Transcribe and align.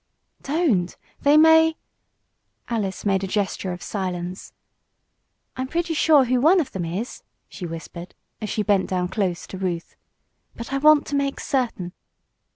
"Don't. 0.41 0.97
They 1.21 1.37
may" 1.37 1.77
Alice 2.69 3.05
made 3.05 3.23
a 3.23 3.27
gesture 3.27 3.71
of 3.71 3.83
silence. 3.83 4.51
"I'm 5.55 5.67
pretty 5.67 5.93
sure 5.93 6.25
who 6.25 6.41
one 6.41 6.59
of 6.59 6.71
them 6.71 6.85
is," 6.85 7.21
she 7.47 7.67
whispered, 7.67 8.15
as 8.41 8.49
she 8.49 8.63
bent 8.63 8.89
down 8.89 9.09
close 9.09 9.45
to 9.45 9.59
Ruth. 9.59 9.95
"But 10.55 10.73
I 10.73 10.79
want 10.79 11.05
to 11.05 11.15
make 11.15 11.39
certain." 11.39 11.93